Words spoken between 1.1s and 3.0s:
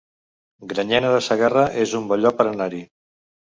de Segarra es un bon lloc per anar-hi